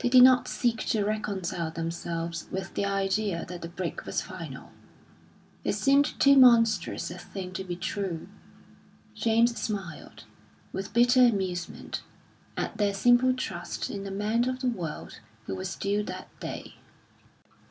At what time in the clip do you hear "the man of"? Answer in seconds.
14.04-14.60